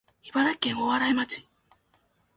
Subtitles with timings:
[0.23, 1.45] 茨城県大洗町